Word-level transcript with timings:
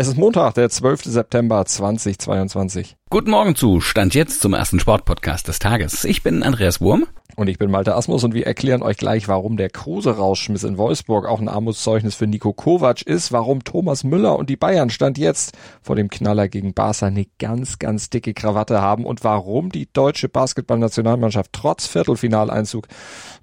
Es 0.00 0.06
ist 0.06 0.16
Montag, 0.16 0.54
der 0.54 0.70
12. 0.70 1.06
September 1.06 1.64
2022. 1.64 2.97
Guten 3.10 3.30
Morgen 3.30 3.54
zu 3.54 3.80
Stand 3.80 4.14
jetzt 4.14 4.42
zum 4.42 4.52
ersten 4.52 4.80
Sportpodcast 4.80 5.48
des 5.48 5.58
Tages. 5.58 6.04
Ich 6.04 6.22
bin 6.22 6.42
Andreas 6.42 6.82
Wurm. 6.82 7.06
Und 7.36 7.48
ich 7.48 7.56
bin 7.56 7.70
Malte 7.70 7.94
Asmus 7.94 8.24
und 8.24 8.34
wir 8.34 8.48
erklären 8.48 8.82
euch 8.82 8.96
gleich, 8.96 9.28
warum 9.28 9.56
der 9.56 9.70
Kruse-Rauschmiss 9.70 10.64
in 10.64 10.76
Wolfsburg 10.76 11.24
auch 11.24 11.40
ein 11.40 11.48
Armutszeugnis 11.48 12.16
für 12.16 12.26
Nico 12.26 12.52
Kovac 12.52 13.02
ist, 13.02 13.30
warum 13.30 13.62
Thomas 13.62 14.02
Müller 14.02 14.36
und 14.36 14.50
die 14.50 14.56
Bayern 14.56 14.90
Stand 14.90 15.18
jetzt 15.18 15.56
vor 15.80 15.94
dem 15.94 16.10
Knaller 16.10 16.48
gegen 16.48 16.74
Barca 16.74 17.06
eine 17.06 17.26
ganz, 17.38 17.78
ganz 17.78 18.10
dicke 18.10 18.34
Krawatte 18.34 18.82
haben 18.82 19.04
und 19.04 19.22
warum 19.22 19.70
die 19.70 19.88
deutsche 19.92 20.28
Basketballnationalmannschaft 20.28 21.52
trotz 21.52 21.86
Viertelfinaleinzug 21.86 22.88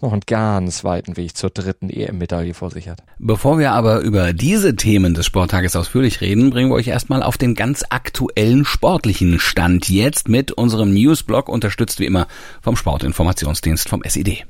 noch 0.01 0.11
einen 0.11 0.23
ganz 0.27 0.83
weiten 0.83 1.15
Weg 1.15 1.37
zur 1.37 1.51
dritten 1.51 1.89
EM-Medaille 1.89 2.53
vor 2.53 2.71
sich 2.71 2.89
hat. 2.89 3.01
Bevor 3.17 3.59
wir 3.59 3.71
aber 3.71 4.01
über 4.01 4.33
diese 4.33 4.75
Themen 4.75 5.13
des 5.13 5.25
Sporttages 5.25 5.77
ausführlich 5.77 6.19
reden, 6.19 6.49
bringen 6.49 6.69
wir 6.69 6.75
euch 6.75 6.89
erstmal 6.89 7.23
auf 7.23 7.37
den 7.37 7.55
ganz 7.55 7.85
aktuellen 7.89 8.65
sportlichen 8.65 9.39
Stand 9.57 9.87
jetzt 9.87 10.27
mit 10.27 10.51
unserem 10.51 10.93
Newsblog, 10.93 11.47
unterstützt 11.47 12.01
wie 12.01 12.05
immer 12.05 12.27
vom 12.61 12.75
Sportinformationsdienst 12.75 13.87
vom 13.87 14.03
SED. 14.03 14.45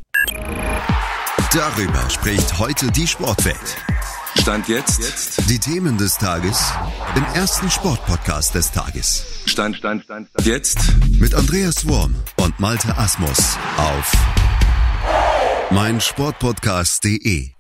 Darüber 1.54 2.09
spricht 2.09 2.58
heute 2.58 2.91
die 2.91 3.05
Sportwelt. 3.05 3.77
Stand 4.41 4.68
jetzt. 4.68 5.48
Die 5.48 5.60
Themen 5.60 5.99
des 5.99 6.18
Tages 6.18 6.73
im 7.16 7.23
ersten 7.36 7.70
Sportpodcast 7.70 8.55
des 8.55 8.72
Tages. 8.72 9.44
Stand, 9.46 9.76
Stand, 9.76 10.05
Stand, 10.05 10.27
Stand. 10.30 10.48
Jetzt. 10.48 10.80
Mit 11.20 11.35
Andreas 11.35 11.88
Worm 11.88 12.16
und 12.38 12.60
Malte 12.60 12.98
Asmus 12.98 13.60
auf 13.77 14.12
meinsportpodcast.de. 15.70 17.52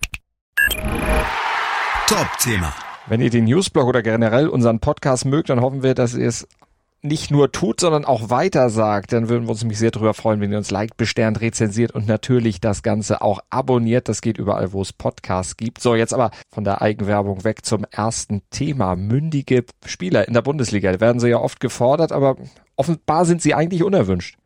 Top-Thema. 2.07 2.73
Wenn 3.05 3.21
ihr 3.21 3.29
den 3.29 3.43
Newsblog 3.43 3.85
oder 3.85 4.01
generell 4.01 4.47
unseren 4.47 4.79
Podcast 4.79 5.25
mögt, 5.25 5.49
dann 5.49 5.61
hoffen 5.61 5.83
wir, 5.83 5.93
dass 5.93 6.15
ihr 6.15 6.27
es 6.27 6.47
nicht 7.05 7.31
nur 7.31 7.51
tut, 7.51 7.79
sondern 7.79 8.05
auch 8.05 8.29
weiter 8.29 8.69
sagt, 8.69 9.13
dann 9.13 9.29
würden 9.29 9.45
wir 9.45 9.51
uns 9.51 9.61
nämlich 9.61 9.79
sehr 9.79 9.91
darüber 9.91 10.13
freuen, 10.13 10.41
wenn 10.41 10.51
ihr 10.51 10.57
uns 10.57 10.71
liked, 10.71 10.97
besternt, 10.97 11.41
rezensiert 11.41 11.91
und 11.91 12.07
natürlich 12.07 12.59
das 12.59 12.83
Ganze 12.83 13.21
auch 13.21 13.39
abonniert. 13.49 14.09
Das 14.09 14.21
geht 14.21 14.37
überall, 14.37 14.73
wo 14.73 14.81
es 14.81 14.93
Podcasts 14.93 15.57
gibt. 15.57 15.81
So, 15.81 15.95
jetzt 15.95 16.13
aber 16.13 16.31
von 16.53 16.63
der 16.63 16.81
Eigenwerbung 16.81 17.43
weg 17.43 17.65
zum 17.65 17.85
ersten 17.89 18.41
Thema. 18.49 18.95
Mündige 18.95 19.65
Spieler 19.85 20.27
in 20.27 20.33
der 20.33 20.41
Bundesliga. 20.41 20.91
Da 20.91 20.99
werden 20.99 21.19
sie 21.19 21.29
ja 21.29 21.39
oft 21.39 21.59
gefordert, 21.59 22.11
aber 22.11 22.35
offenbar 22.75 23.25
sind 23.25 23.41
sie 23.41 23.53
eigentlich 23.53 23.83
unerwünscht. 23.83 24.37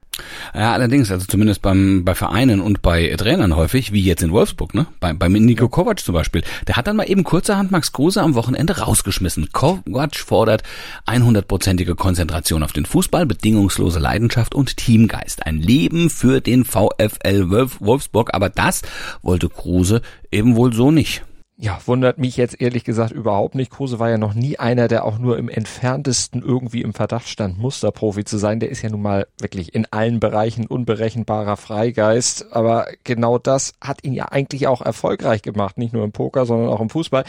Ja, 0.54 0.74
allerdings, 0.74 1.12
also 1.12 1.26
zumindest 1.26 1.62
beim, 1.62 2.04
bei 2.06 2.16
Vereinen 2.16 2.62
und 2.62 2.82
bei 2.82 3.16
Trainern 3.18 3.56
häufig, 3.56 3.92
wie 3.92 4.02
jetzt 4.02 4.24
in 4.24 4.32
Wolfsburg, 4.32 4.74
ne? 4.74 4.88
Bei, 5.00 5.14
beim 5.14 5.34
Nico 5.34 5.70
Kovac 5.70 6.00
zum 6.00 6.14
Beispiel. 6.14 6.44
Der 6.68 6.76
hat 6.76 6.88
dann 6.88 6.96
mal 6.96 7.10
eben 7.10 7.24
kurzerhand 7.24 7.72
Max 7.72 7.92
Kruse 7.92 8.22
am 8.22 8.36
Wochenende 8.36 8.78
rausgeschmissen. 8.78 9.50
Kovac 9.52 10.16
fordert 10.16 10.64
100%ige 11.08 11.96
Konzentration 11.96 12.64
auf 12.64 12.74
den 12.74 12.86
Fußball, 12.86 13.26
bedingungslose 13.26 14.00
Leidenschaft 14.00 14.56
und 14.56 14.78
Teamgeist. 14.78 15.46
Ein 15.46 15.58
Leben 15.58 16.10
für 16.10 16.42
den 16.42 16.66
VfL 16.66 17.50
Wolfsburg, 17.80 18.34
aber 18.34 18.50
das 18.50 18.82
wollte 19.22 19.50
Kruse 19.50 20.02
eben 20.32 20.56
wohl 20.56 20.74
so 20.74 20.92
nicht. 20.92 21.24
Ja, 21.62 21.78
wundert 21.88 22.20
mich 22.20 22.38
jetzt 22.38 22.62
ehrlich 22.62 22.86
gesagt 22.86 23.12
überhaupt 23.12 23.54
nicht. 23.54 23.70
Kruse 23.70 24.00
war 24.00 24.10
ja 24.10 24.18
noch 24.18 24.34
nie 24.34 24.58
einer, 24.58 24.88
der 24.88 25.04
auch 25.04 25.18
nur 25.18 25.38
im 25.38 25.50
entferntesten 25.50 26.42
irgendwie 26.42 26.82
im 26.82 26.94
Verdacht 26.94 27.28
stand, 27.28 27.58
Musterprofi 27.58 28.24
zu 28.24 28.38
sein. 28.38 28.62
Der 28.62 28.70
ist 28.70 28.82
ja 28.82 28.90
nun 28.90 29.02
mal 29.02 29.28
wirklich 29.40 29.76
in 29.76 29.86
allen 29.92 30.22
Bereichen 30.22 30.68
unberechenbarer 30.68 31.58
Freigeist. 31.58 32.54
Aber 32.54 32.88
genau 33.04 33.40
das 33.40 33.74
hat 33.82 34.06
ihn 34.06 34.14
ja 34.14 34.30
eigentlich 34.30 34.68
auch 34.68 34.82
erfolgreich 34.82 35.42
gemacht. 35.42 35.78
Nicht 35.78 35.92
nur 35.92 36.06
im 36.06 36.14
Poker, 36.14 36.46
sondern 36.46 36.70
auch 36.70 36.80
im 36.80 36.90
Fußball. 36.90 37.26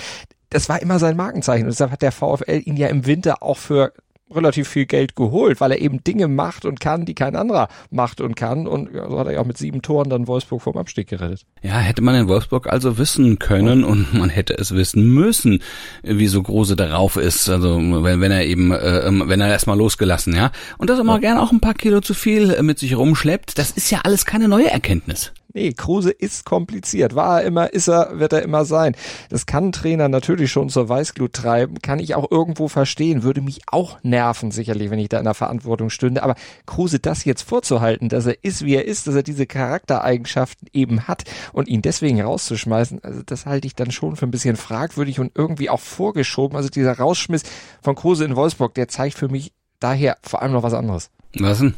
Das 0.48 0.68
war 0.68 0.80
immer 0.80 1.00
sein 1.00 1.16
Markenzeichen. 1.16 1.64
Und 1.64 1.70
deshalb 1.70 1.90
hat 1.90 2.02
der 2.02 2.12
VfL 2.12 2.62
ihn 2.64 2.76
ja 2.76 2.86
im 2.86 3.06
Winter 3.06 3.42
auch 3.42 3.58
für 3.58 3.92
relativ 4.30 4.68
viel 4.68 4.86
Geld 4.86 5.16
geholt, 5.16 5.60
weil 5.60 5.72
er 5.72 5.80
eben 5.80 6.02
Dinge 6.04 6.28
macht 6.28 6.64
und 6.64 6.80
kann, 6.80 7.04
die 7.04 7.14
kein 7.14 7.36
anderer 7.36 7.68
macht 7.90 8.20
und 8.20 8.36
kann. 8.36 8.66
Und 8.66 8.94
ja, 8.94 9.08
so 9.08 9.18
hat 9.18 9.26
er 9.26 9.34
ja 9.34 9.40
auch 9.40 9.46
mit 9.46 9.58
sieben 9.58 9.82
Toren 9.82 10.10
dann 10.10 10.26
Wolfsburg 10.26 10.62
vom 10.62 10.76
Abstieg 10.76 11.08
gerettet. 11.08 11.44
Ja, 11.62 11.78
hätte 11.78 12.02
man 12.02 12.14
in 12.14 12.28
Wolfsburg 12.28 12.66
also 12.68 12.98
wissen 12.98 13.38
können 13.38 13.84
und 13.84 14.14
man 14.14 14.28
hätte 14.28 14.56
es 14.56 14.74
wissen 14.74 15.12
müssen, 15.12 15.62
wie 16.02 16.28
so 16.28 16.42
Große 16.42 16.76
darauf 16.76 17.16
ist. 17.16 17.48
Also 17.48 17.76
wenn, 17.76 18.20
wenn 18.20 18.32
er 18.32 18.44
eben, 18.46 18.72
äh, 18.72 19.00
ähm, 19.00 19.24
wenn 19.26 19.40
er 19.40 19.48
erstmal 19.48 19.78
losgelassen, 19.78 20.34
ja. 20.34 20.52
Und 20.78 20.90
dass 20.90 20.98
er 20.98 21.04
mal 21.04 21.14
ja. 21.14 21.20
gerne 21.20 21.42
auch 21.42 21.52
ein 21.52 21.60
paar 21.60 21.74
Kilo 21.74 22.00
zu 22.00 22.14
viel 22.14 22.50
äh, 22.50 22.62
mit 22.62 22.78
sich 22.78 22.96
rumschleppt, 22.96 23.58
das 23.58 23.70
ist 23.70 23.90
ja 23.90 24.00
alles 24.04 24.24
keine 24.24 24.48
neue 24.48 24.70
Erkenntnis. 24.70 25.32
Nee, 25.52 25.72
Kruse 25.72 26.10
ist 26.10 26.44
kompliziert. 26.44 27.14
War 27.14 27.40
er 27.40 27.46
immer, 27.46 27.72
ist 27.72 27.88
er, 27.88 28.18
wird 28.18 28.32
er 28.32 28.42
immer 28.42 28.64
sein. 28.64 28.94
Das 29.30 29.46
kann 29.46 29.72
Trainer 29.72 30.08
natürlich 30.08 30.52
schon 30.52 30.68
zur 30.68 30.88
Weißglut 30.88 31.32
treiben, 31.32 31.80
kann 31.80 31.98
ich 31.98 32.14
auch 32.14 32.30
irgendwo 32.30 32.68
verstehen, 32.68 33.22
würde 33.22 33.40
mich 33.40 33.62
auch 33.66 33.98
nerven, 34.02 34.52
sicherlich, 34.52 34.90
wenn 34.90 34.98
ich 34.98 35.08
da 35.08 35.18
in 35.18 35.24
der 35.24 35.34
Verantwortung 35.34 35.90
stünde. 35.90 36.22
Aber 36.22 36.36
Kruse 36.66 37.00
das 37.00 37.24
jetzt 37.24 37.42
vorzuhalten, 37.42 38.08
dass 38.08 38.26
er 38.26 38.36
ist, 38.42 38.64
wie 38.64 38.76
er 38.76 38.84
ist, 38.84 39.06
dass 39.06 39.14
er 39.14 39.22
diese 39.22 39.46
Charaktereigenschaften 39.46 40.68
eben 40.72 41.08
hat 41.08 41.24
und 41.52 41.68
ihn 41.68 41.82
deswegen 41.82 42.20
rauszuschmeißen, 42.20 43.02
also 43.02 43.22
das 43.24 43.46
halte 43.46 43.66
ich 43.66 43.74
dann 43.74 43.90
schon 43.90 44.16
für 44.16 44.26
ein 44.26 44.30
bisschen 44.30 44.56
fragwürdig 44.56 45.18
und 45.18 45.32
irgendwie 45.34 45.70
auch 45.70 45.80
vorgeschoben. 45.80 46.56
Also 46.56 46.68
dieser 46.68 46.96
Rausschmiss 46.96 47.42
von 47.82 47.96
Kruse 47.96 48.24
in 48.24 48.36
Wolfsburg, 48.36 48.74
der 48.74 48.88
zeigt 48.88 49.18
für 49.18 49.28
mich 49.28 49.52
daher 49.80 50.16
vor 50.22 50.42
allem 50.42 50.52
noch 50.52 50.62
was 50.62 50.74
anderes. 50.74 51.10
Was 51.38 51.58
denn? 51.58 51.74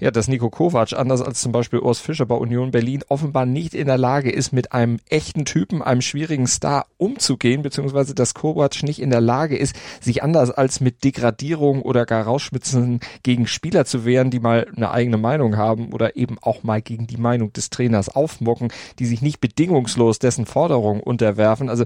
Ja, 0.00 0.10
dass 0.10 0.28
Nico 0.28 0.50
Kovac, 0.50 0.92
anders 0.92 1.22
als 1.22 1.40
zum 1.40 1.52
Beispiel 1.52 1.78
Urs 1.78 2.00
Fischer 2.00 2.26
bei 2.26 2.34
Union 2.34 2.70
Berlin, 2.70 3.02
offenbar 3.08 3.46
nicht 3.46 3.74
in 3.74 3.86
der 3.86 3.98
Lage 3.98 4.30
ist, 4.30 4.52
mit 4.52 4.72
einem 4.72 4.98
echten 5.08 5.44
Typen, 5.44 5.82
einem 5.82 6.02
schwierigen 6.02 6.46
Star 6.46 6.86
umzugehen, 6.96 7.62
beziehungsweise 7.62 8.14
dass 8.14 8.34
Kovac 8.34 8.82
nicht 8.82 9.00
in 9.00 9.10
der 9.10 9.20
Lage 9.20 9.56
ist, 9.56 9.76
sich 10.00 10.22
anders 10.22 10.50
als 10.50 10.80
mit 10.80 11.04
Degradierung 11.04 11.82
oder 11.82 12.06
gar 12.06 12.24
Rausschmitzen 12.24 13.00
gegen 13.22 13.46
Spieler 13.46 13.84
zu 13.84 14.04
wehren, 14.04 14.30
die 14.30 14.40
mal 14.40 14.66
eine 14.74 14.90
eigene 14.90 15.18
Meinung 15.18 15.56
haben 15.56 15.92
oder 15.92 16.16
eben 16.16 16.36
auch 16.40 16.62
mal 16.62 16.82
gegen 16.82 17.06
die 17.06 17.16
Meinung 17.16 17.52
des 17.52 17.70
Trainers 17.70 18.08
aufmucken, 18.08 18.72
die 18.98 19.06
sich 19.06 19.22
nicht 19.22 19.40
bedingungslos 19.40 20.18
dessen 20.18 20.46
Forderungen 20.46 21.00
unterwerfen. 21.00 21.68
Also 21.68 21.84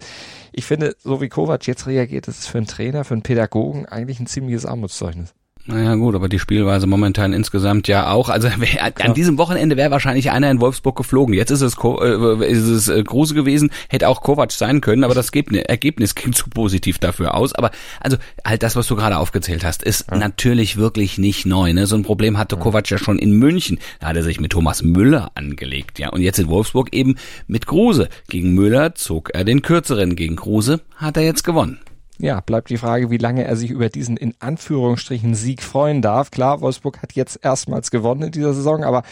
ich 0.53 0.65
finde, 0.65 0.97
so 0.99 1.21
wie 1.21 1.29
Kovac 1.29 1.67
jetzt 1.67 1.87
reagiert, 1.87 2.29
das 2.29 2.39
ist 2.39 2.47
für 2.49 2.59
einen 2.59 2.67
Trainer, 2.67 3.05
für 3.05 3.15
einen 3.15 3.23
Pädagogen 3.23 3.87
eigentlich 3.87 4.21
ein 4.21 4.27
ziemliches 4.27 4.67
Armutszeugnis. 4.67 5.35
Naja 5.69 5.97
gut, 5.97 6.15
aber 6.15 6.29
die 6.29 6.39
Spielweise 6.39 6.87
momentan 6.87 7.33
insgesamt 7.33 7.89
ja 7.89 8.11
auch. 8.11 8.29
Also 8.29 8.49
an 9.01 9.15
diesem 9.15 9.37
Wochenende 9.37 9.77
wäre 9.77 9.91
wahrscheinlich 9.91 10.31
einer 10.31 10.51
in 10.51 10.61
Wolfsburg 10.61 10.97
geflogen. 10.97 11.35
Jetzt 11.35 11.51
ist 11.51 11.61
es, 11.61 11.77
äh, 11.77 12.47
ist 12.47 12.69
es 12.69 12.89
äh, 12.89 13.03
Kruse 13.03 13.35
gewesen, 13.35 13.71
hätte 13.89 14.09
auch 14.09 14.23
Kovac 14.23 14.53
sein 14.53 14.81
können, 14.81 15.03
aber 15.03 15.15
das 15.15 15.31
Ergebnis 15.31 16.15
ging 16.15 16.33
zu 16.33 16.49
positiv 16.51 16.99
dafür 16.99 17.35
aus. 17.35 17.53
Aber 17.55 17.73
also 18.01 18.17
halt 18.45 18.63
das, 18.63 18.77
was 18.77 18.87
du 18.87 18.95
gerade 18.95 19.19
aufgezählt 19.19 19.65
hast, 19.65 19.83
ist 19.83 20.07
ja. 20.11 20.17
natürlich 20.17 20.77
wirklich 20.77 21.19
nicht 21.19 21.47
neu. 21.47 21.73
Ne? 21.73 21.87
So 21.87 21.97
ein 21.97 22.05
Problem 22.05 22.39
hatte 22.39 22.57
ja. 22.57 22.63
Kovac 22.63 22.89
ja 22.89 22.99
schon 22.99 23.19
in 23.19 23.33
München. 23.33 23.79
Da 23.99 24.09
hat 24.09 24.17
er 24.17 24.23
sich 24.23 24.41
mit 24.41 24.53
Thomas 24.53 24.83
Müller 24.83 25.33
angelegt. 25.35 25.99
ja. 25.99 26.11
Und 26.11 26.23
jetzt 26.23 26.39
in 26.39 26.49
Wolfsburg 26.49 26.95
eben 26.95 27.17
mit 27.49 27.67
Kruse. 27.67 28.09
Gegen 28.29 28.55
Müller 28.55 28.95
zog 28.95 29.31
er 29.35 29.45
den 29.45 29.63
kürzeren. 29.63 30.15
Gegen 30.15 30.37
Kruse 30.37 30.81
hat 30.97 31.17
er 31.17 31.25
jetzt 31.25 31.43
gewonnen 31.43 31.81
ja, 32.19 32.41
bleibt 32.41 32.71
die 32.71 32.79
Frage, 32.79 33.11
wie 33.11 33.19
lange 33.19 33.45
er 33.45 33.57
sich 33.57 33.71
über 33.71 33.89
diesen 33.89 34.17
in 34.17 34.35
Anführungsstrichen 34.41 35.35
Sieg 35.35 35.63
freuen 35.63 36.03
darf. 36.03 36.31
Klar, 36.31 36.61
Wolfsburg 36.61 37.03
hat 37.03 37.13
jetzt 37.13 37.41
erstmals 37.43 37.91
gewonnen 37.91 38.23
in 38.23 38.33
dieser 38.33 38.55
Saison, 38.55 38.85
aber 38.85 39.03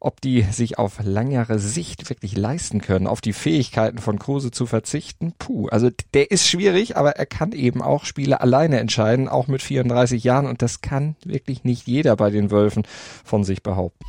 ob 0.00 0.20
die 0.20 0.42
sich 0.42 0.78
auf 0.78 0.98
langere 1.02 1.58
Sicht 1.58 2.08
wirklich 2.08 2.36
leisten 2.36 2.80
können, 2.80 3.06
auf 3.06 3.20
die 3.20 3.32
Fähigkeiten 3.32 3.98
von 3.98 4.18
Kruse 4.18 4.50
zu 4.50 4.66
verzichten, 4.66 5.32
puh, 5.38 5.68
also 5.68 5.90
der 6.14 6.30
ist 6.30 6.46
schwierig, 6.46 6.96
aber 6.96 7.16
er 7.16 7.26
kann 7.26 7.52
eben 7.52 7.82
auch 7.82 8.04
Spiele 8.04 8.40
alleine 8.40 8.78
entscheiden, 8.78 9.28
auch 9.28 9.48
mit 9.48 9.62
34 9.62 10.22
Jahren 10.22 10.46
und 10.46 10.62
das 10.62 10.80
kann 10.80 11.16
wirklich 11.24 11.64
nicht 11.64 11.86
jeder 11.86 12.14
bei 12.16 12.30
den 12.30 12.50
Wölfen 12.50 12.84
von 13.24 13.42
sich 13.42 13.62
behaupten. 13.62 14.04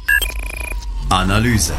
Analyse. 1.09 1.73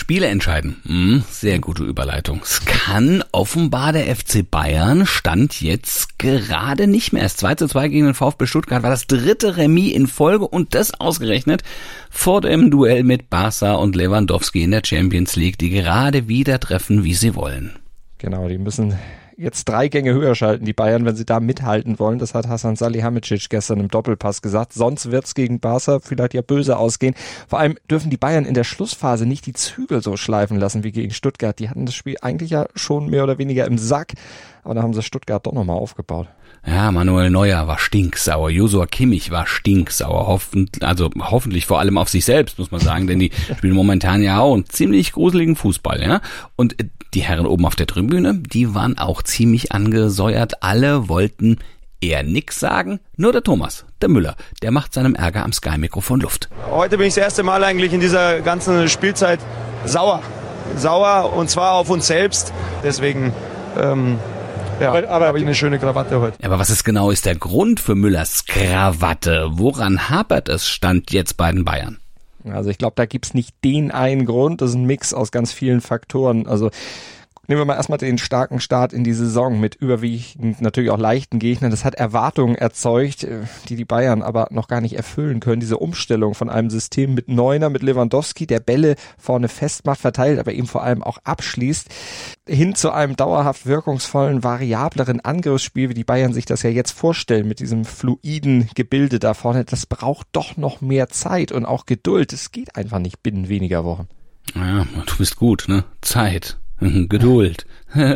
Spiele 0.00 0.28
entscheiden. 0.28 0.76
Hm, 0.86 1.24
sehr 1.28 1.58
gute 1.58 1.84
Überleitung. 1.84 2.40
Es 2.42 2.64
kann 2.64 3.22
offenbar 3.32 3.92
der 3.92 4.16
FC 4.16 4.50
Bayern 4.50 5.04
stand 5.04 5.60
jetzt 5.60 6.18
gerade 6.18 6.86
nicht 6.86 7.12
mehr. 7.12 7.22
Das 7.22 7.36
2 7.36 7.56
zu 7.56 7.68
2 7.68 7.88
gegen 7.88 8.06
den 8.06 8.14
VfB 8.14 8.46
Stuttgart 8.46 8.82
war 8.82 8.88
das 8.88 9.06
dritte 9.06 9.58
Remis 9.58 9.92
in 9.92 10.06
Folge 10.06 10.48
und 10.48 10.74
das 10.74 10.98
ausgerechnet 10.98 11.62
vor 12.08 12.40
dem 12.40 12.70
Duell 12.70 13.04
mit 13.04 13.28
Barca 13.28 13.74
und 13.74 13.94
Lewandowski 13.94 14.62
in 14.62 14.70
der 14.70 14.80
Champions 14.86 15.36
League, 15.36 15.58
die 15.58 15.68
gerade 15.68 16.28
wieder 16.28 16.58
treffen, 16.58 17.04
wie 17.04 17.14
sie 17.14 17.34
wollen. 17.34 17.78
Genau, 18.16 18.48
die 18.48 18.58
müssen 18.58 18.94
jetzt 19.40 19.64
drei 19.64 19.88
Gänge 19.88 20.12
höher 20.12 20.34
schalten, 20.34 20.64
die 20.64 20.72
Bayern, 20.72 21.04
wenn 21.04 21.16
sie 21.16 21.24
da 21.24 21.40
mithalten 21.40 21.98
wollen. 21.98 22.18
Das 22.18 22.34
hat 22.34 22.46
Hasan 22.46 22.76
Salihamidzic 22.76 23.48
gestern 23.48 23.80
im 23.80 23.88
Doppelpass 23.88 24.42
gesagt. 24.42 24.72
Sonst 24.74 25.10
wird's 25.10 25.34
gegen 25.34 25.60
Barca 25.60 26.00
vielleicht 26.00 26.34
ja 26.34 26.42
böse 26.42 26.76
ausgehen. 26.76 27.14
Vor 27.48 27.58
allem 27.58 27.76
dürfen 27.90 28.10
die 28.10 28.16
Bayern 28.16 28.44
in 28.44 28.54
der 28.54 28.64
Schlussphase 28.64 29.26
nicht 29.26 29.46
die 29.46 29.54
Zügel 29.54 30.02
so 30.02 30.16
schleifen 30.16 30.58
lassen 30.58 30.84
wie 30.84 30.92
gegen 30.92 31.12
Stuttgart. 31.12 31.58
Die 31.58 31.70
hatten 31.70 31.86
das 31.86 31.94
Spiel 31.94 32.16
eigentlich 32.20 32.50
ja 32.50 32.66
schon 32.74 33.08
mehr 33.08 33.24
oder 33.24 33.38
weniger 33.38 33.66
im 33.66 33.78
Sack 33.78 34.12
aber 34.62 34.74
da 34.74 34.82
haben 34.82 34.94
sie 34.94 35.02
Stuttgart 35.02 35.46
doch 35.46 35.52
nochmal 35.52 35.76
aufgebaut. 35.76 36.28
Ja, 36.66 36.92
Manuel 36.92 37.30
Neuer 37.30 37.66
war 37.66 37.78
stinksauer, 37.78 38.50
Josua 38.50 38.86
Kimmich 38.86 39.30
war 39.30 39.46
stinksauer, 39.46 40.26
hoffentlich, 40.26 40.84
also 40.84 41.08
hoffentlich 41.18 41.64
vor 41.64 41.78
allem 41.78 41.96
auf 41.96 42.10
sich 42.10 42.26
selbst, 42.26 42.58
muss 42.58 42.70
man 42.70 42.80
sagen, 42.80 43.06
denn 43.06 43.18
die 43.18 43.30
spielen 43.56 43.74
momentan 43.74 44.22
ja 44.22 44.40
auch 44.40 44.54
einen 44.54 44.66
ziemlich 44.66 45.12
gruseligen 45.12 45.56
Fußball, 45.56 46.02
ja. 46.02 46.20
Und 46.56 46.78
äh, 46.78 46.88
die 47.14 47.22
Herren 47.22 47.46
oben 47.46 47.64
auf 47.64 47.76
der 47.76 47.86
Tribüne, 47.86 48.34
die 48.34 48.74
waren 48.74 48.98
auch 48.98 49.22
ziemlich 49.30 49.72
angesäuert, 49.72 50.62
alle 50.62 51.08
wollten 51.08 51.58
eher 52.00 52.22
nix 52.22 52.60
sagen, 52.60 53.00
nur 53.16 53.32
der 53.32 53.42
Thomas, 53.42 53.84
der 54.00 54.08
Müller, 54.08 54.36
der 54.62 54.70
macht 54.70 54.94
seinem 54.94 55.14
Ärger 55.14 55.44
am 55.44 55.52
Sky-Mikrofon 55.52 56.20
Luft. 56.20 56.48
Heute 56.70 56.98
bin 56.98 57.06
ich 57.06 57.14
das 57.14 57.24
erste 57.24 57.42
Mal 57.42 57.62
eigentlich 57.64 57.92
in 57.92 58.00
dieser 58.00 58.40
ganzen 58.40 58.88
Spielzeit 58.88 59.40
sauer. 59.84 60.22
Sauer 60.76 61.32
und 61.34 61.50
zwar 61.50 61.72
auf 61.72 61.90
uns 61.90 62.06
selbst. 62.06 62.52
Deswegen 62.82 63.32
ähm, 63.78 64.18
ja, 64.80 64.90
aber, 64.90 65.08
aber 65.08 65.26
habe 65.26 65.38
ich 65.38 65.44
eine 65.44 65.54
schöne 65.54 65.78
Krawatte 65.78 66.20
heute. 66.20 66.38
Aber 66.42 66.58
was 66.58 66.70
ist 66.70 66.84
genau 66.84 67.10
ist 67.10 67.26
der 67.26 67.36
Grund 67.36 67.80
für 67.80 67.94
Müllers 67.94 68.46
Krawatte? 68.46 69.48
Woran 69.52 70.08
hapert 70.08 70.48
es 70.48 70.68
stand 70.68 71.12
jetzt 71.12 71.36
bei 71.36 71.52
den 71.52 71.64
Bayern? 71.64 71.98
Also 72.44 72.70
ich 72.70 72.78
glaube, 72.78 72.94
da 72.96 73.04
gibt's 73.04 73.34
nicht 73.34 73.54
den 73.62 73.90
einen 73.90 74.24
Grund. 74.24 74.62
Das 74.62 74.70
ist 74.70 74.76
ein 74.76 74.86
Mix 74.86 75.12
aus 75.12 75.30
ganz 75.30 75.52
vielen 75.52 75.82
Faktoren. 75.82 76.46
Also 76.46 76.70
Nehmen 77.50 77.62
wir 77.62 77.66
mal 77.66 77.74
erstmal 77.74 77.98
den 77.98 78.16
starken 78.16 78.60
Start 78.60 78.92
in 78.92 79.02
die 79.02 79.12
Saison 79.12 79.58
mit 79.58 79.74
überwiegend 79.74 80.60
natürlich 80.60 80.90
auch 80.90 80.98
leichten 80.98 81.40
Gegnern. 81.40 81.72
Das 81.72 81.84
hat 81.84 81.96
Erwartungen 81.96 82.54
erzeugt, 82.54 83.24
äh, 83.24 83.40
die 83.68 83.74
die 83.74 83.84
Bayern 83.84 84.22
aber 84.22 84.46
noch 84.52 84.68
gar 84.68 84.80
nicht 84.80 84.96
erfüllen 84.96 85.40
können. 85.40 85.58
Diese 85.58 85.78
Umstellung 85.78 86.34
von 86.34 86.48
einem 86.48 86.70
System 86.70 87.12
mit 87.12 87.26
Neuner, 87.26 87.68
mit 87.68 87.82
Lewandowski, 87.82 88.46
der 88.46 88.60
Bälle 88.60 88.94
vorne 89.18 89.48
festmacht, 89.48 89.98
verteilt, 89.98 90.38
aber 90.38 90.52
eben 90.52 90.68
vor 90.68 90.84
allem 90.84 91.02
auch 91.02 91.18
abschließt, 91.24 91.88
hin 92.46 92.76
zu 92.76 92.92
einem 92.92 93.16
dauerhaft 93.16 93.66
wirkungsvollen, 93.66 94.44
variableren 94.44 95.18
Angriffsspiel, 95.18 95.88
wie 95.88 95.94
die 95.94 96.04
Bayern 96.04 96.32
sich 96.32 96.44
das 96.44 96.62
ja 96.62 96.70
jetzt 96.70 96.92
vorstellen, 96.92 97.48
mit 97.48 97.58
diesem 97.58 97.84
fluiden 97.84 98.70
Gebilde 98.76 99.18
da 99.18 99.34
vorne. 99.34 99.64
Das 99.64 99.86
braucht 99.86 100.28
doch 100.30 100.56
noch 100.56 100.80
mehr 100.80 101.08
Zeit 101.08 101.50
und 101.50 101.64
auch 101.64 101.84
Geduld. 101.84 102.32
Es 102.32 102.52
geht 102.52 102.76
einfach 102.76 103.00
nicht 103.00 103.24
binnen 103.24 103.48
weniger 103.48 103.84
Wochen. 103.84 104.06
Ja, 104.54 104.84
du 104.84 105.16
bist 105.18 105.34
gut, 105.34 105.64
ne? 105.66 105.82
Zeit. 106.00 106.59
Geduld. 106.80 107.66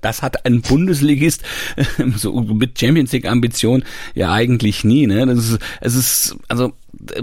Das 0.00 0.22
hat 0.22 0.46
ein 0.46 0.62
Bundesligist 0.62 1.42
so 2.16 2.40
mit 2.40 2.78
Champions 2.78 3.10
League 3.10 3.26
Ambition 3.26 3.84
ja 4.14 4.32
eigentlich 4.32 4.84
nie. 4.84 5.08
Ne? 5.08 5.26
Das 5.26 5.38
ist, 5.38 5.58
es 5.80 5.94
ist 5.96 6.36
also 6.46 6.72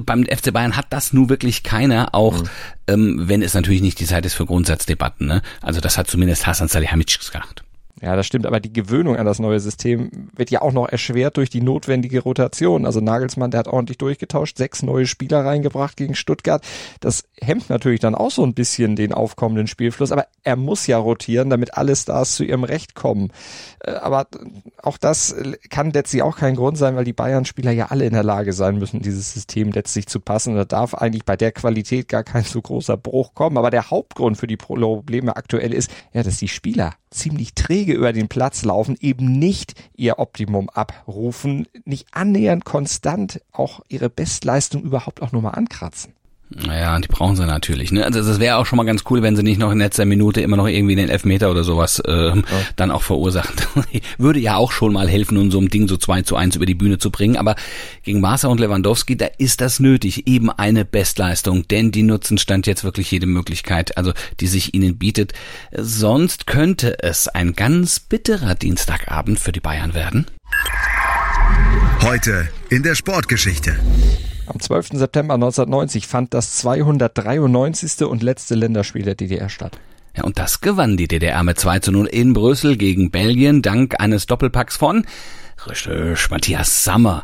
beim 0.01 0.25
FC 0.25 0.51
Bayern 0.51 0.75
hat 0.75 0.87
das 0.89 1.13
nur 1.13 1.29
wirklich 1.29 1.63
keiner, 1.63 2.13
auch 2.13 2.43
mhm. 2.43 2.49
ähm, 2.87 3.29
wenn 3.29 3.41
es 3.41 3.53
natürlich 3.53 3.81
nicht 3.81 3.99
die 3.99 4.05
Zeit 4.05 4.25
ist 4.25 4.33
für 4.33 4.45
Grundsatzdebatten. 4.45 5.27
Ne? 5.27 5.41
Also 5.61 5.79
das 5.79 5.97
hat 5.97 6.07
zumindest 6.07 6.45
Hasan 6.47 6.67
Salihamidzic 6.67 7.19
gesagt. 7.19 7.63
Ja, 8.01 8.15
das 8.15 8.25
stimmt, 8.25 8.45
aber 8.45 8.61
die 8.61 8.71
Gewöhnung 8.71 9.17
an 9.17 9.25
das 9.25 9.39
neue 9.39 9.59
System 9.59 10.29
wird 10.35 10.51
ja 10.51 10.61
auch 10.61 10.71
noch 10.71 10.87
erschwert 10.87 11.35
durch 11.35 11.49
die 11.49 11.61
notwendige 11.61 12.21
Rotation. 12.21 12.85
Also 12.85 13.01
Nagelsmann, 13.01 13.51
der 13.51 13.59
hat 13.59 13.67
ordentlich 13.67 13.97
durchgetauscht, 13.97 14.57
sechs 14.57 14.83
neue 14.83 15.05
Spieler 15.05 15.43
reingebracht 15.43 15.97
gegen 15.97 16.15
Stuttgart. 16.15 16.65
Das 17.01 17.25
hemmt 17.41 17.69
natürlich 17.69 17.99
dann 17.99 18.15
auch 18.15 18.31
so 18.31 18.43
ein 18.43 18.53
bisschen 18.53 18.95
den 18.95 19.11
aufkommenden 19.11 19.67
Spielfluss, 19.67 20.13
aber 20.13 20.27
er 20.43 20.55
muss 20.55 20.87
ja 20.87 20.97
rotieren, 20.97 21.49
damit 21.49 21.73
alle 21.73 21.93
Stars 21.95 22.35
zu 22.35 22.45
ihrem 22.45 22.63
Recht 22.63 22.95
kommen. 22.95 23.31
Äh, 23.81 23.91
aber 23.91 24.27
auch 24.81 24.97
das 24.97 25.35
kann 25.69 25.91
letztlich 25.91 26.21
auch 26.21 26.37
kein 26.37 26.55
Grund 26.55 26.77
sein, 26.77 26.95
weil 26.95 27.03
die 27.03 27.13
Bayern-Spieler 27.13 27.71
ja 27.71 27.87
alle 27.87 28.05
in 28.05 28.13
der 28.13 28.23
Lage 28.23 28.53
sein 28.53 28.77
müssen, 28.77 29.01
dieses 29.01 29.33
System 29.33 29.71
letztlich 29.71 30.07
zu 30.07 30.21
passen. 30.21 30.55
Da 30.55 30.63
darf 30.63 30.93
eigentlich 30.93 31.25
bei 31.25 31.35
der 31.35 31.51
Qualität 31.51 32.07
gar 32.07 32.23
kein 32.23 32.43
so 32.43 32.61
großer 32.61 32.95
Bruch 32.95 33.33
kommen. 33.33 33.57
Aber 33.57 33.71
der 33.71 33.89
Hauptgrund 33.89 34.37
für 34.37 34.47
die 34.47 34.57
Probleme 34.57 35.35
aktuell 35.35 35.73
ist, 35.73 35.91
ja, 36.13 36.23
dass 36.23 36.37
die 36.37 36.47
Spieler 36.47 36.93
ziemlich 37.11 37.55
träge 37.55 37.88
über 37.95 38.13
den 38.13 38.27
Platz 38.27 38.63
laufen, 38.63 38.97
eben 38.99 39.39
nicht 39.39 39.75
ihr 39.95 40.19
Optimum 40.19 40.69
abrufen, 40.69 41.67
nicht 41.85 42.07
annähernd 42.11 42.65
konstant 42.65 43.41
auch 43.51 43.81
ihre 43.87 44.09
Bestleistung 44.09 44.83
überhaupt 44.83 45.21
auch 45.21 45.31
nur 45.31 45.41
mal 45.41 45.51
ankratzen. 45.51 46.13
Naja, 46.51 46.97
die 46.97 47.07
brauchen 47.07 47.35
sie 47.35 47.45
natürlich. 47.45 47.91
Ne? 47.91 48.03
Also 48.03 48.23
das 48.23 48.39
wäre 48.39 48.57
auch 48.57 48.65
schon 48.65 48.77
mal 48.77 48.83
ganz 48.83 49.03
cool, 49.09 49.21
wenn 49.21 49.35
sie 49.35 49.43
nicht 49.43 49.59
noch 49.59 49.71
in 49.71 49.77
letzter 49.77 50.05
Minute 50.05 50.41
immer 50.41 50.57
noch 50.57 50.67
irgendwie 50.67 50.95
den 50.95 51.07
Elfmeter 51.07 51.51
oder 51.51 51.63
sowas 51.63 51.99
äh, 51.99 52.29
ja. 52.29 52.43
dann 52.75 52.89
auch 52.89 53.03
verursachen. 53.03 53.55
Würde 54.17 54.39
ja 54.39 54.55
auch 54.55 54.71
schon 54.71 54.93
mal 54.93 55.07
helfen, 55.07 55.37
um 55.37 55.51
so 55.51 55.59
ein 55.59 55.69
Ding 55.69 55.87
so 55.87 55.95
2 55.95 56.23
zu 56.23 56.35
1 56.35 56.55
über 56.55 56.65
die 56.65 56.73
Bühne 56.73 56.97
zu 56.97 57.11
bringen. 57.11 57.37
Aber 57.37 57.55
gegen 58.03 58.21
Barca 58.21 58.47
und 58.47 58.59
Lewandowski, 58.59 59.15
da 59.15 59.27
ist 59.37 59.61
das 59.61 59.79
nötig. 59.79 60.27
Eben 60.27 60.49
eine 60.49 60.85
Bestleistung. 60.85 61.67
Denn 61.67 61.91
die 61.91 62.03
nutzen 62.03 62.39
Stand 62.39 62.65
jetzt 62.65 62.83
wirklich 62.83 63.11
jede 63.11 63.27
Möglichkeit, 63.27 63.95
also 63.95 64.13
die 64.39 64.47
sich 64.47 64.73
ihnen 64.73 64.97
bietet. 64.97 65.33
Sonst 65.71 66.47
könnte 66.47 67.03
es 67.03 67.27
ein 67.27 67.53
ganz 67.53 67.99
bitterer 67.99 68.55
Dienstagabend 68.55 69.39
für 69.39 69.51
die 69.51 69.59
Bayern 69.59 69.93
werden. 69.93 70.25
Heute 72.01 72.47
in 72.69 72.81
der 72.81 72.95
Sportgeschichte. 72.95 73.77
Am 74.49 74.59
12. 74.59 74.89
September 74.93 75.35
1990 75.35 76.07
fand 76.07 76.33
das 76.33 76.55
293. 76.57 78.07
und 78.07 78.23
letzte 78.23 78.55
Länderspiel 78.55 79.03
der 79.03 79.13
DDR 79.13 79.47
statt. 79.47 79.77
Ja, 80.17 80.23
und 80.23 80.39
das 80.39 80.61
gewann 80.61 80.97
die 80.97 81.07
DDR 81.07 81.43
mit 81.43 81.59
2 81.59 81.79
zu 81.79 81.91
0 81.91 82.07
in 82.07 82.33
Brüssel 82.33 82.75
gegen 82.75 83.11
Belgien 83.11 83.61
dank 83.61 83.99
eines 83.99 84.25
Doppelpacks 84.25 84.75
von 84.75 85.05
Matthias 86.31 86.83
Sammer 86.83 87.23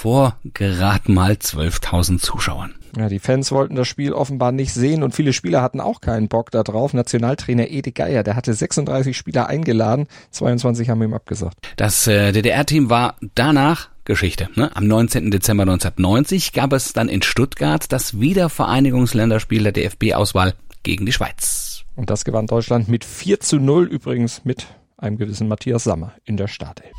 vor 0.00 0.36
gerade 0.54 1.12
mal 1.12 1.32
12.000 1.32 2.20
Zuschauern. 2.20 2.74
Ja, 2.96 3.10
die 3.10 3.18
Fans 3.18 3.52
wollten 3.52 3.76
das 3.76 3.86
Spiel 3.86 4.14
offenbar 4.14 4.50
nicht 4.50 4.72
sehen 4.72 5.02
und 5.02 5.14
viele 5.14 5.34
Spieler 5.34 5.60
hatten 5.60 5.78
auch 5.78 6.00
keinen 6.00 6.28
Bock 6.28 6.50
da 6.50 6.62
drauf. 6.62 6.94
Nationaltrainer 6.94 7.68
Ede 7.68 7.92
Geier, 7.92 8.22
der 8.22 8.34
hatte 8.34 8.54
36 8.54 9.14
Spieler 9.14 9.48
eingeladen, 9.48 10.06
22 10.30 10.88
haben 10.88 11.02
ihm 11.02 11.12
abgesagt. 11.12 11.54
Das 11.76 12.06
äh, 12.06 12.32
DDR-Team 12.32 12.88
war 12.88 13.16
danach 13.34 13.90
Geschichte. 14.04 14.48
Ne? 14.54 14.74
Am 14.74 14.86
19. 14.86 15.30
Dezember 15.30 15.64
1990 15.64 16.54
gab 16.54 16.72
es 16.72 16.94
dann 16.94 17.10
in 17.10 17.20
Stuttgart 17.20 17.92
das 17.92 18.18
Wiedervereinigungsländerspiel 18.18 19.64
der 19.64 19.72
DFB-Auswahl 19.72 20.54
gegen 20.82 21.04
die 21.04 21.12
Schweiz. 21.12 21.82
Und 21.94 22.08
das 22.08 22.24
gewann 22.24 22.46
Deutschland 22.46 22.88
mit 22.88 23.04
4 23.04 23.40
zu 23.40 23.58
0, 23.58 23.84
übrigens 23.84 24.46
mit 24.46 24.66
einem 24.96 25.18
gewissen 25.18 25.46
Matthias 25.46 25.84
Sammer 25.84 26.14
in 26.24 26.38
der 26.38 26.48
Startelf. 26.48 26.90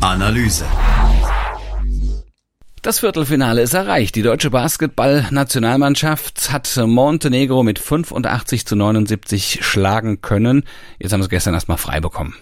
Analyse. 0.00 0.64
Das 2.82 2.98
Viertelfinale 2.98 3.62
ist 3.62 3.74
erreicht. 3.74 4.16
Die 4.16 4.22
deutsche 4.22 4.50
Basketball-Nationalmannschaft 4.50 6.50
hat 6.50 6.76
Montenegro 6.84 7.62
mit 7.62 7.78
85 7.78 8.66
zu 8.66 8.74
79 8.74 9.60
schlagen 9.62 10.20
können. 10.20 10.64
Jetzt 10.98 11.12
haben 11.12 11.22
sie 11.22 11.28
gestern 11.28 11.54
erstmal 11.54 11.78
frei 11.78 12.00
bekommen 12.00 12.34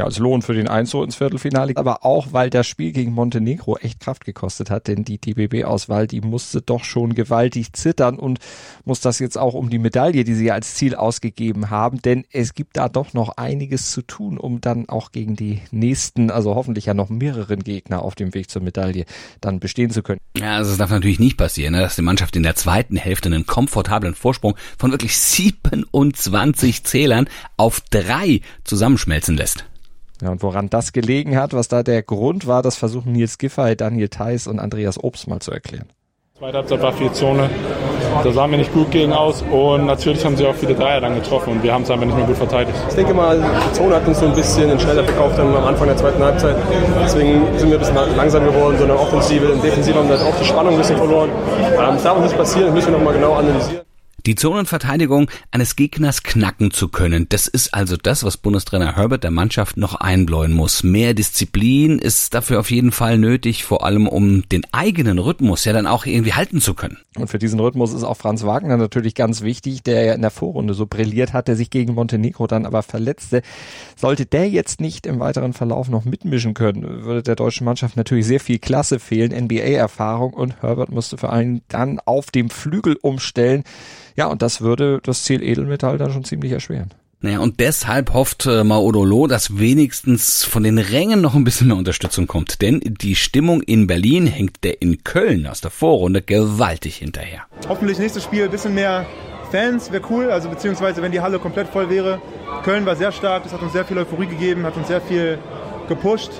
ja, 0.00 0.06
als 0.06 0.18
Lohn 0.18 0.40
für 0.40 0.54
den 0.54 0.66
Einzug 0.66 1.04
ins 1.04 1.16
Viertelfinale, 1.16 1.74
aber 1.76 2.06
auch, 2.06 2.28
weil 2.32 2.48
das 2.48 2.66
Spiel 2.66 2.92
gegen 2.92 3.12
Montenegro 3.12 3.76
echt 3.76 4.00
Kraft 4.00 4.24
gekostet 4.24 4.70
hat, 4.70 4.88
denn 4.88 5.04
die 5.04 5.18
DBB-Auswahl, 5.18 6.06
die 6.06 6.22
musste 6.22 6.62
doch 6.62 6.84
schon 6.84 7.14
gewaltig 7.14 7.74
zittern 7.74 8.18
und 8.18 8.38
muss 8.86 9.00
das 9.00 9.18
jetzt 9.18 9.36
auch 9.36 9.52
um 9.52 9.68
die 9.68 9.78
Medaille, 9.78 10.24
die 10.24 10.34
sie 10.34 10.52
als 10.52 10.74
Ziel 10.74 10.94
ausgegeben 10.94 11.68
haben, 11.68 12.00
denn 12.00 12.24
es 12.32 12.54
gibt 12.54 12.78
da 12.78 12.88
doch 12.88 13.12
noch 13.12 13.36
einiges 13.36 13.90
zu 13.90 14.00
tun, 14.00 14.38
um 14.38 14.62
dann 14.62 14.88
auch 14.88 15.12
gegen 15.12 15.36
die 15.36 15.60
nächsten, 15.70 16.30
also 16.30 16.54
hoffentlich 16.54 16.86
ja 16.86 16.94
noch 16.94 17.10
mehreren 17.10 17.62
Gegner 17.62 18.00
auf 18.00 18.14
dem 18.14 18.32
Weg 18.32 18.50
zur 18.50 18.62
Medaille 18.62 19.04
dann 19.42 19.60
bestehen 19.60 19.90
zu 19.90 20.02
können. 20.02 20.20
Ja, 20.38 20.56
also 20.56 20.72
es 20.72 20.78
darf 20.78 20.90
natürlich 20.90 21.18
nicht 21.18 21.36
passieren, 21.36 21.74
ne, 21.74 21.82
dass 21.82 21.96
die 21.96 22.02
Mannschaft 22.02 22.36
in 22.36 22.42
der 22.42 22.54
zweiten 22.54 22.96
Hälfte 22.96 23.28
einen 23.28 23.44
komfortablen 23.44 24.14
Vorsprung 24.14 24.56
von 24.78 24.92
wirklich 24.92 25.18
27 25.18 26.84
Zählern 26.84 27.28
auf 27.58 27.82
drei 27.90 28.40
zusammenschmelzen 28.64 29.36
lässt. 29.36 29.66
Ja, 30.20 30.30
und 30.30 30.42
woran 30.42 30.68
das 30.68 30.92
gelegen 30.92 31.36
hat, 31.36 31.52
was 31.52 31.68
da 31.68 31.82
der 31.82 32.02
Grund 32.02 32.46
war, 32.46 32.62
das 32.62 32.76
versuchen 32.76 33.12
Nils 33.12 33.38
Giffey, 33.38 33.76
Daniel 33.76 34.08
Theiss 34.08 34.46
und 34.46 34.58
Andreas 34.58 35.02
Obst 35.02 35.28
mal 35.28 35.40
zu 35.40 35.50
erklären. 35.50 35.86
Zweite 36.40 36.56
Halbzeit 36.56 36.80
war 36.80 36.92
viel 36.94 37.12
Zone. 37.12 37.50
Da 38.24 38.32
sahen 38.32 38.50
wir 38.50 38.56
nicht 38.56 38.72
gut 38.72 38.90
gegen 38.90 39.12
aus 39.12 39.44
und 39.50 39.84
natürlich 39.84 40.24
haben 40.24 40.38
sie 40.38 40.46
auch 40.46 40.54
viele 40.54 40.74
Dreier 40.74 41.00
dann 41.00 41.14
getroffen 41.14 41.52
und 41.52 41.62
wir 41.62 41.70
haben 41.72 41.82
es 41.82 41.90
einfach 41.90 42.06
nicht 42.06 42.16
mehr 42.16 42.26
gut 42.26 42.38
verteidigt. 42.38 42.74
Ich 42.88 42.94
denke 42.94 43.12
mal, 43.12 43.38
die 43.38 43.72
Zone 43.74 43.94
hat 43.94 44.08
uns 44.08 44.20
so 44.20 44.26
ein 44.26 44.34
bisschen 44.34 44.80
schneller 44.80 45.04
verkauft 45.04 45.38
am 45.38 45.54
Anfang 45.54 45.86
der 45.86 45.98
zweiten 45.98 46.22
Halbzeit. 46.22 46.56
Deswegen 47.02 47.42
sind 47.58 47.68
wir 47.68 47.76
ein 47.76 47.80
bisschen 47.80 48.16
langsam 48.16 48.44
geworden, 48.44 48.76
sondern 48.78 48.96
offensive 48.96 49.52
und 49.52 49.62
defensiv 49.62 49.94
haben 49.94 50.08
wir 50.08 50.16
auch 50.16 50.38
die 50.38 50.46
Spannung 50.46 50.72
ein 50.72 50.78
bisschen 50.78 50.96
verloren. 50.96 51.28
Ähm, 51.60 51.76
das 51.76 52.02
darf 52.02 52.16
uns 52.16 52.26
nicht 52.28 52.38
passieren, 52.38 52.66
das 52.68 52.74
müssen 52.74 52.92
wir 52.92 52.98
nochmal 52.98 53.14
genau 53.14 53.34
analysieren. 53.34 53.89
Die 54.26 54.34
Zonenverteidigung 54.34 55.30
eines 55.50 55.76
Gegners 55.76 56.22
knacken 56.22 56.70
zu 56.72 56.88
können, 56.88 57.26
das 57.30 57.46
ist 57.46 57.72
also 57.72 57.96
das, 57.96 58.22
was 58.22 58.36
Bundestrainer 58.36 58.96
Herbert 58.96 59.24
der 59.24 59.30
Mannschaft 59.30 59.78
noch 59.78 59.94
einbläuen 59.94 60.52
muss. 60.52 60.82
Mehr 60.82 61.14
Disziplin 61.14 61.98
ist 61.98 62.34
dafür 62.34 62.60
auf 62.60 62.70
jeden 62.70 62.92
Fall 62.92 63.16
nötig, 63.16 63.64
vor 63.64 63.84
allem 63.84 64.06
um 64.06 64.46
den 64.50 64.66
eigenen 64.72 65.18
Rhythmus 65.18 65.64
ja 65.64 65.72
dann 65.72 65.86
auch 65.86 66.04
irgendwie 66.04 66.34
halten 66.34 66.60
zu 66.60 66.74
können. 66.74 66.98
Und 67.16 67.28
für 67.28 67.38
diesen 67.38 67.60
Rhythmus 67.60 67.94
ist 67.94 68.02
auch 68.02 68.16
Franz 68.16 68.44
Wagner 68.44 68.76
natürlich 68.76 69.14
ganz 69.14 69.40
wichtig, 69.40 69.82
der 69.82 70.04
ja 70.04 70.12
in 70.12 70.20
der 70.20 70.30
Vorrunde 70.30 70.74
so 70.74 70.84
brilliert 70.86 71.32
hat, 71.32 71.48
der 71.48 71.56
sich 71.56 71.70
gegen 71.70 71.94
Montenegro 71.94 72.46
dann 72.46 72.66
aber 72.66 72.82
verletzte. 72.82 73.40
Sollte 73.96 74.26
der 74.26 74.50
jetzt 74.50 74.82
nicht 74.82 75.06
im 75.06 75.18
weiteren 75.18 75.54
Verlauf 75.54 75.88
noch 75.88 76.04
mitmischen 76.04 76.52
können, 76.52 77.04
würde 77.04 77.22
der 77.22 77.36
deutschen 77.36 77.64
Mannschaft 77.64 77.96
natürlich 77.96 78.26
sehr 78.26 78.40
viel 78.40 78.58
Klasse 78.58 78.98
fehlen, 78.98 79.32
NBA-Erfahrung 79.32 80.34
und 80.34 80.60
Herbert 80.62 80.90
musste 80.90 81.16
vor 81.16 81.32
allem 81.32 81.62
dann 81.68 82.00
auf 82.04 82.30
dem 82.30 82.50
Flügel 82.50 82.96
umstellen. 83.00 83.64
Ja, 84.16 84.26
und 84.26 84.42
das 84.42 84.60
würde 84.60 85.00
das 85.02 85.24
Ziel 85.24 85.42
Edelmetall 85.42 85.98
dann 85.98 86.12
schon 86.12 86.24
ziemlich 86.24 86.52
erschweren. 86.52 86.90
Naja, 87.22 87.40
und 87.40 87.60
deshalb 87.60 88.14
hofft 88.14 88.46
äh, 88.46 88.64
Maodolo, 88.64 89.26
dass 89.26 89.58
wenigstens 89.58 90.42
von 90.42 90.62
den 90.62 90.78
Rängen 90.78 91.20
noch 91.20 91.34
ein 91.34 91.44
bisschen 91.44 91.68
mehr 91.68 91.76
Unterstützung 91.76 92.26
kommt. 92.26 92.62
Denn 92.62 92.80
die 92.80 93.14
Stimmung 93.14 93.60
in 93.60 93.86
Berlin 93.86 94.26
hängt 94.26 94.64
der 94.64 94.80
in 94.80 95.04
Köln 95.04 95.46
aus 95.46 95.60
der 95.60 95.70
Vorrunde 95.70 96.22
gewaltig 96.22 96.96
hinterher. 96.96 97.42
Hoffentlich 97.68 97.98
nächstes 97.98 98.24
Spiel 98.24 98.44
ein 98.44 98.50
bisschen 98.50 98.74
mehr 98.74 99.04
Fans 99.50 99.92
wäre 99.92 100.02
cool, 100.08 100.30
also 100.30 100.48
beziehungsweise 100.48 101.02
wenn 101.02 101.12
die 101.12 101.20
Halle 101.20 101.38
komplett 101.38 101.68
voll 101.68 101.90
wäre. 101.90 102.22
Köln 102.64 102.86
war 102.86 102.96
sehr 102.96 103.12
stark, 103.12 103.42
das 103.42 103.52
hat 103.52 103.60
uns 103.60 103.72
sehr 103.72 103.84
viel 103.84 103.98
Euphorie 103.98 104.26
gegeben, 104.26 104.64
hat 104.64 104.76
uns 104.76 104.86
sehr 104.86 105.02
viel 105.02 105.38
gepusht. 105.88 106.30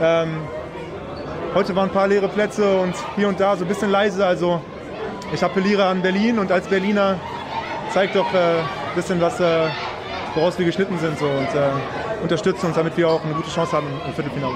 Ähm, 0.00 0.38
heute 1.54 1.76
waren 1.76 1.90
ein 1.90 1.94
paar 1.94 2.08
leere 2.08 2.28
Plätze 2.28 2.78
und 2.78 2.94
hier 3.14 3.28
und 3.28 3.38
da 3.38 3.56
so 3.56 3.64
ein 3.64 3.68
bisschen 3.68 3.90
leise, 3.90 4.26
also 4.26 4.60
ich 5.32 5.42
appelliere 5.42 5.84
an 5.86 6.02
Berlin 6.02 6.38
und 6.38 6.50
als 6.50 6.66
Berliner 6.66 7.18
zeigt 7.92 8.16
doch 8.16 8.32
äh, 8.34 8.58
ein 8.58 8.94
bisschen, 8.94 9.20
was, 9.20 9.40
äh, 9.40 9.68
woraus 10.34 10.58
wir 10.58 10.66
geschnitten 10.66 10.98
sind 10.98 11.18
so, 11.18 11.26
und 11.26 11.54
äh, 11.54 12.22
unterstützt 12.22 12.64
uns, 12.64 12.76
damit 12.76 12.96
wir 12.96 13.08
auch 13.08 13.24
eine 13.24 13.34
gute 13.34 13.50
Chance 13.50 13.72
haben 13.72 13.86
im 14.06 14.12
Viertelfinale. 14.12 14.54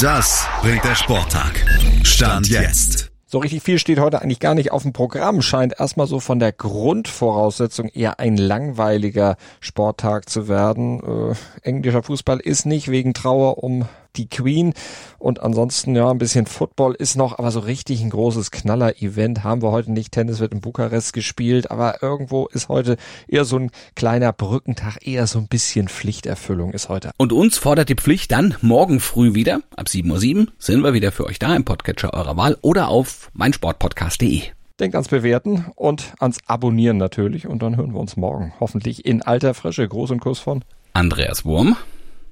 Das 0.00 0.46
bringt 0.62 0.84
der 0.84 0.94
Sporttag. 0.94 1.64
Stand 2.02 2.48
jetzt. 2.48 3.10
So 3.28 3.38
richtig 3.38 3.62
viel 3.62 3.78
steht 3.78 3.98
heute 3.98 4.22
eigentlich 4.22 4.38
gar 4.38 4.54
nicht 4.54 4.70
auf 4.70 4.82
dem 4.82 4.92
Programm. 4.92 5.42
Scheint 5.42 5.80
erstmal 5.80 6.06
so 6.06 6.20
von 6.20 6.38
der 6.38 6.52
Grundvoraussetzung 6.52 7.88
eher 7.88 8.20
ein 8.20 8.36
langweiliger 8.36 9.36
Sporttag 9.60 10.28
zu 10.28 10.48
werden. 10.48 11.32
Äh, 11.32 11.68
englischer 11.68 12.04
Fußball 12.04 12.38
ist 12.38 12.66
nicht 12.66 12.90
wegen 12.90 13.14
Trauer 13.14 13.64
um 13.64 13.86
die 14.16 14.28
Queen. 14.28 14.74
Und 15.18 15.40
ansonsten, 15.40 15.94
ja, 15.94 16.10
ein 16.10 16.18
bisschen 16.18 16.46
Football 16.46 16.94
ist 16.94 17.16
noch, 17.16 17.38
aber 17.38 17.50
so 17.50 17.60
richtig 17.60 18.02
ein 18.02 18.10
großes 18.10 18.50
Knaller-Event 18.50 19.44
haben 19.44 19.62
wir 19.62 19.70
heute 19.70 19.92
nicht. 19.92 20.12
Tennis 20.12 20.40
wird 20.40 20.52
in 20.52 20.60
Bukarest 20.60 21.12
gespielt, 21.12 21.70
aber 21.70 22.02
irgendwo 22.02 22.46
ist 22.46 22.68
heute 22.68 22.96
eher 23.28 23.44
so 23.44 23.58
ein 23.58 23.70
kleiner 23.94 24.32
Brückentag, 24.32 25.06
eher 25.06 25.26
so 25.26 25.38
ein 25.38 25.48
bisschen 25.48 25.88
Pflichterfüllung 25.88 26.72
ist 26.72 26.88
heute. 26.88 27.10
Und 27.16 27.32
uns 27.32 27.58
fordert 27.58 27.88
die 27.88 27.94
Pflicht 27.94 28.32
dann 28.32 28.54
morgen 28.60 29.00
früh 29.00 29.34
wieder. 29.34 29.60
Ab 29.76 29.86
7.07 29.86 30.36
Uhr 30.36 30.46
sind 30.58 30.82
wir 30.82 30.92
wieder 30.92 31.12
für 31.12 31.26
euch 31.26 31.38
da 31.38 31.54
im 31.54 31.64
Podcatcher 31.64 32.14
eurer 32.14 32.36
Wahl 32.36 32.56
oder 32.62 32.88
auf 32.88 33.30
meinsportpodcast.de. 33.34 34.42
Denkt 34.78 34.94
ans 34.94 35.08
Bewerten 35.08 35.66
und 35.74 36.12
ans 36.18 36.38
Abonnieren 36.46 36.98
natürlich. 36.98 37.46
Und 37.46 37.62
dann 37.62 37.76
hören 37.76 37.94
wir 37.94 38.00
uns 38.00 38.16
morgen. 38.16 38.52
Hoffentlich 38.60 39.06
in 39.06 39.22
alter 39.22 39.54
Frische. 39.54 39.88
Groß 39.88 40.10
und 40.10 40.20
Kuss 40.20 40.38
von 40.38 40.64
Andreas 40.92 41.44
Wurm 41.44 41.76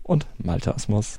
und 0.02 0.26
Malte 0.38 0.74
Asmus. 0.74 1.18